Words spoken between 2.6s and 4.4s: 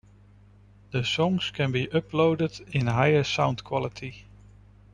in higher sound quality.